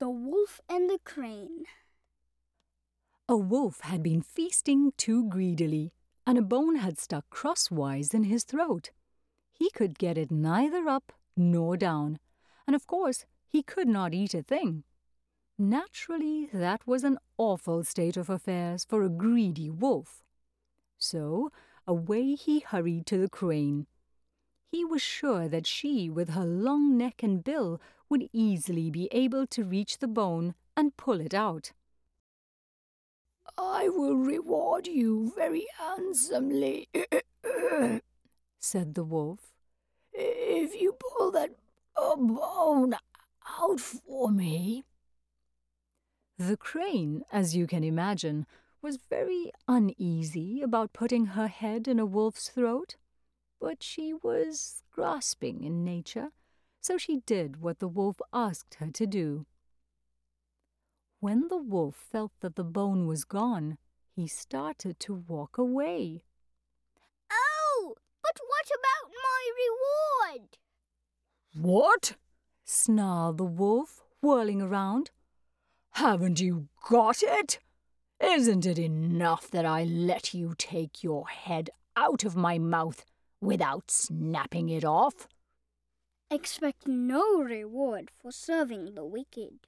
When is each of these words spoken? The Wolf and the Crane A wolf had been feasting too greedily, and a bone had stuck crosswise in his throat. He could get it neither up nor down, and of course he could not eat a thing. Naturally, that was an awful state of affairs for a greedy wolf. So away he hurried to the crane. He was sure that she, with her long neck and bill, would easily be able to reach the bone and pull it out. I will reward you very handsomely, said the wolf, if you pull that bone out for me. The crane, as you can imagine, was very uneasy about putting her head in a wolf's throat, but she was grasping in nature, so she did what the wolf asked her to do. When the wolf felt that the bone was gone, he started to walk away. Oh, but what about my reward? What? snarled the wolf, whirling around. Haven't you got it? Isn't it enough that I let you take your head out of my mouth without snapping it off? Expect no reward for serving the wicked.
The 0.00 0.08
Wolf 0.08 0.62
and 0.66 0.88
the 0.88 0.98
Crane 1.04 1.66
A 3.28 3.36
wolf 3.36 3.80
had 3.80 4.02
been 4.02 4.22
feasting 4.22 4.92
too 4.96 5.28
greedily, 5.28 5.92
and 6.26 6.38
a 6.38 6.42
bone 6.42 6.76
had 6.76 6.98
stuck 6.98 7.28
crosswise 7.28 8.14
in 8.14 8.24
his 8.24 8.44
throat. 8.44 8.92
He 9.52 9.68
could 9.68 9.98
get 9.98 10.16
it 10.16 10.30
neither 10.30 10.88
up 10.88 11.12
nor 11.36 11.76
down, 11.76 12.18
and 12.66 12.74
of 12.74 12.86
course 12.86 13.26
he 13.46 13.62
could 13.62 13.88
not 13.88 14.14
eat 14.14 14.32
a 14.32 14.42
thing. 14.42 14.84
Naturally, 15.58 16.48
that 16.50 16.86
was 16.86 17.04
an 17.04 17.18
awful 17.36 17.84
state 17.84 18.16
of 18.16 18.30
affairs 18.30 18.86
for 18.86 19.02
a 19.02 19.10
greedy 19.10 19.68
wolf. 19.68 20.24
So 20.96 21.52
away 21.86 22.36
he 22.36 22.60
hurried 22.60 23.04
to 23.08 23.18
the 23.18 23.28
crane. 23.28 23.86
He 24.70 24.84
was 24.84 25.02
sure 25.02 25.48
that 25.48 25.66
she, 25.66 26.08
with 26.08 26.30
her 26.30 26.44
long 26.44 26.96
neck 26.96 27.22
and 27.22 27.42
bill, 27.42 27.80
would 28.08 28.28
easily 28.32 28.90
be 28.90 29.08
able 29.10 29.46
to 29.48 29.64
reach 29.64 29.98
the 29.98 30.08
bone 30.08 30.54
and 30.76 30.96
pull 30.96 31.20
it 31.20 31.34
out. 31.34 31.72
I 33.58 33.88
will 33.88 34.16
reward 34.16 34.86
you 34.86 35.32
very 35.36 35.66
handsomely, 35.78 36.88
said 38.58 38.94
the 38.94 39.04
wolf, 39.04 39.52
if 40.12 40.80
you 40.80 40.96
pull 40.98 41.32
that 41.32 41.50
bone 41.96 42.94
out 43.60 43.80
for 43.80 44.30
me. 44.30 44.84
The 46.38 46.56
crane, 46.56 47.22
as 47.32 47.56
you 47.56 47.66
can 47.66 47.84
imagine, 47.84 48.46
was 48.80 48.98
very 49.10 49.52
uneasy 49.68 50.62
about 50.62 50.92
putting 50.92 51.26
her 51.26 51.48
head 51.48 51.86
in 51.86 51.98
a 51.98 52.06
wolf's 52.06 52.48
throat, 52.48 52.96
but 53.60 53.82
she 53.82 54.14
was 54.14 54.82
grasping 54.90 55.62
in 55.62 55.84
nature, 55.84 56.30
so 56.80 56.96
she 56.96 57.18
did 57.26 57.60
what 57.60 57.78
the 57.78 57.88
wolf 57.88 58.20
asked 58.32 58.76
her 58.76 58.90
to 58.90 59.06
do. 59.06 59.46
When 61.20 61.48
the 61.48 61.58
wolf 61.58 61.94
felt 62.10 62.32
that 62.40 62.56
the 62.56 62.64
bone 62.64 63.06
was 63.06 63.24
gone, 63.24 63.76
he 64.16 64.26
started 64.26 64.98
to 65.00 65.14
walk 65.14 65.58
away. 65.58 66.24
Oh, 67.30 67.94
but 68.22 68.40
what 68.46 68.66
about 68.66 69.12
my 69.22 69.50
reward? 70.32 70.58
What? 71.54 72.16
snarled 72.64 73.38
the 73.38 73.44
wolf, 73.44 74.02
whirling 74.22 74.62
around. 74.62 75.10
Haven't 75.92 76.40
you 76.40 76.68
got 76.88 77.22
it? 77.22 77.58
Isn't 78.22 78.64
it 78.64 78.78
enough 78.78 79.50
that 79.50 79.66
I 79.66 79.84
let 79.84 80.32
you 80.32 80.54
take 80.56 81.02
your 81.02 81.26
head 81.28 81.70
out 81.96 82.24
of 82.24 82.36
my 82.36 82.58
mouth 82.58 83.04
without 83.40 83.90
snapping 83.90 84.68
it 84.68 84.84
off? 84.84 85.26
Expect 86.30 86.86
no 86.86 87.40
reward 87.42 88.10
for 88.20 88.30
serving 88.30 88.94
the 88.94 89.04
wicked. 89.04 89.66